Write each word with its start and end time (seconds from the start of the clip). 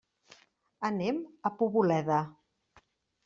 Anem 0.89 1.19
a 1.49 1.53
Poboleda. 1.59 2.17